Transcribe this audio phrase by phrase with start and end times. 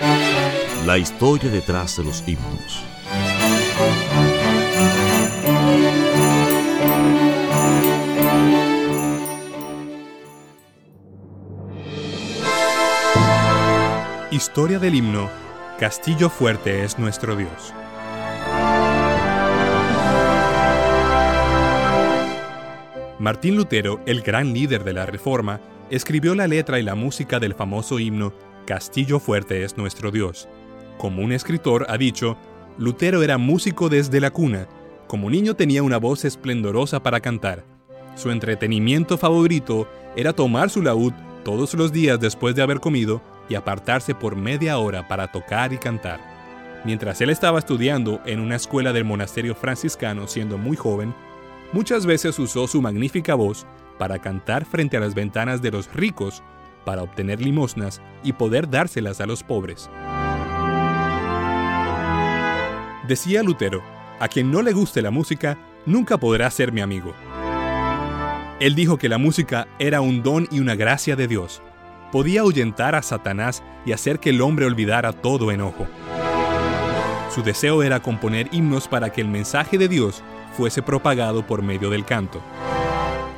[0.00, 2.82] La historia detrás de los himnos.
[14.30, 15.28] Historia del himno.
[15.78, 17.74] Castillo fuerte es nuestro Dios.
[23.18, 27.54] Martín Lutero, el gran líder de la Reforma, escribió la letra y la música del
[27.54, 28.32] famoso himno
[28.70, 30.48] Castillo fuerte es nuestro Dios.
[30.96, 32.36] Como un escritor ha dicho,
[32.78, 34.68] Lutero era músico desde la cuna.
[35.08, 37.64] Como niño tenía una voz esplendorosa para cantar.
[38.14, 41.12] Su entretenimiento favorito era tomar su laúd
[41.44, 45.78] todos los días después de haber comido y apartarse por media hora para tocar y
[45.78, 46.20] cantar.
[46.84, 51.12] Mientras él estaba estudiando en una escuela del monasterio franciscano siendo muy joven,
[51.72, 53.66] muchas veces usó su magnífica voz
[53.98, 56.40] para cantar frente a las ventanas de los ricos
[56.84, 59.90] para obtener limosnas y poder dárselas a los pobres.
[63.06, 63.82] Decía Lutero,
[64.20, 67.14] a quien no le guste la música, nunca podrá ser mi amigo.
[68.60, 71.62] Él dijo que la música era un don y una gracia de Dios.
[72.12, 75.86] Podía ahuyentar a Satanás y hacer que el hombre olvidara todo enojo.
[77.34, 80.22] Su deseo era componer himnos para que el mensaje de Dios
[80.56, 82.42] fuese propagado por medio del canto.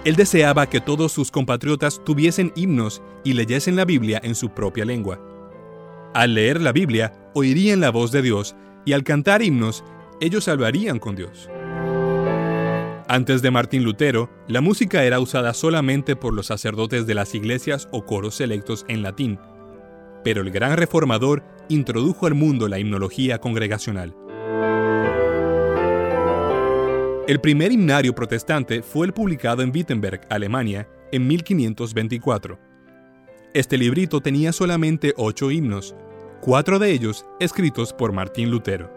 [0.05, 4.85] Él deseaba que todos sus compatriotas tuviesen himnos y leyesen la Biblia en su propia
[4.85, 5.21] lengua.
[6.13, 9.85] Al leer la Biblia, oirían la voz de Dios y al cantar himnos,
[10.21, 11.49] ellos hablarían con Dios.
[13.09, 17.89] Antes de Martín Lutero, la música era usada solamente por los sacerdotes de las iglesias
[17.93, 19.39] o coros selectos en latín,
[20.25, 24.17] pero el gran reformador introdujo al mundo la himnología congregacional.
[27.29, 32.59] El primer himnario protestante fue el publicado en Wittenberg, Alemania, en 1524.
[33.55, 35.95] Este librito tenía solamente ocho himnos,
[36.41, 38.91] cuatro de ellos escritos por Martín Lutero.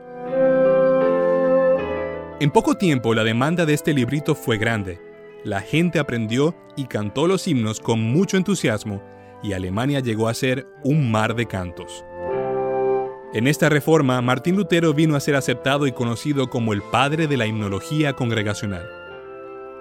[2.40, 5.00] En poco tiempo la demanda de este librito fue grande.
[5.44, 9.04] La gente aprendió y cantó los himnos con mucho entusiasmo
[9.44, 12.04] y Alemania llegó a ser un mar de cantos.
[13.36, 17.36] En esta reforma, Martín Lutero vino a ser aceptado y conocido como el padre de
[17.36, 18.90] la himnología congregacional.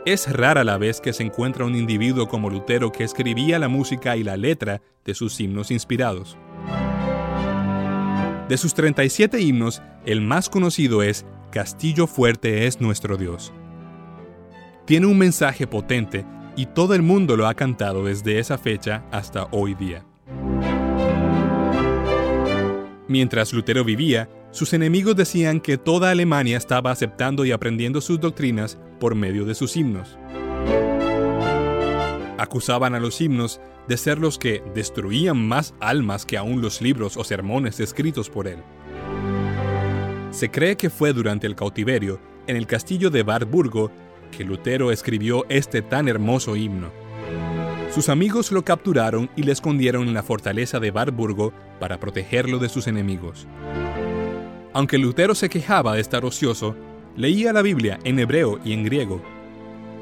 [0.04, 4.16] Es rara la vez que se encuentra un individuo como Lutero que escribía la música
[4.16, 6.37] y la letra de sus himnos inspirados.
[8.48, 13.53] De sus 37 himnos, el más conocido es Castillo fuerte es nuestro Dios.
[14.84, 16.26] Tiene un mensaje potente
[16.56, 20.04] y todo el mundo lo ha cantado desde esa fecha hasta hoy día.
[23.06, 28.78] Mientras Lutero vivía, sus enemigos decían que toda Alemania estaba aceptando y aprendiendo sus doctrinas
[28.98, 30.16] por medio de sus himnos.
[32.38, 37.16] Acusaban a los himnos de ser los que destruían más almas que aún los libros
[37.16, 38.59] o sermones escritos por él.
[40.31, 43.91] Se cree que fue durante el cautiverio, en el castillo de Wartburgo,
[44.36, 47.03] que Lutero escribió este tan hermoso himno.
[47.94, 52.69] Sus amigos lo capturaron y le escondieron en la fortaleza de Wartburgo para protegerlo de
[52.69, 53.47] sus enemigos.
[54.72, 56.74] Aunque Lutero se quejaba de estar ocioso,
[57.16, 59.22] leía la Biblia en hebreo y en griego.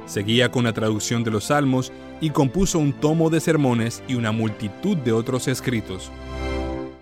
[0.06, 4.32] Seguía con la traducción de los salmos y compuso un tomo de sermones y una
[4.32, 6.10] multitud de otros escritos.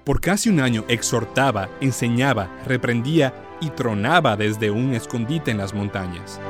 [0.03, 6.41] Por casi un año exhortaba, enseñaba, reprendía y tronaba desde un escondite en las montañas.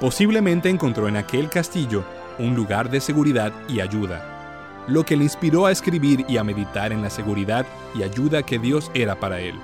[0.00, 2.04] Posiblemente encontró en aquel castillo
[2.38, 6.92] un lugar de seguridad y ayuda, lo que le inspiró a escribir y a meditar
[6.92, 9.54] en la seguridad y ayuda que Dios era para él.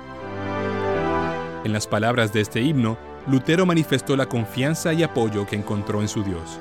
[1.63, 2.97] En las palabras de este himno,
[3.27, 6.59] Lutero manifestó la confianza y apoyo que encontró en su Dios.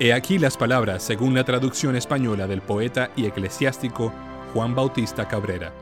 [0.00, 4.12] He aquí las palabras según la traducción española del poeta y eclesiástico
[4.54, 5.72] Juan Bautista Cabrera.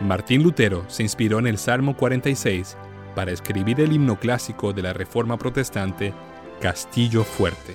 [0.00, 2.76] Martín Lutero se inspiró en el Salmo 46
[3.14, 6.14] para escribir el himno clásico de la Reforma Protestante,
[6.60, 7.74] Castillo Fuerte.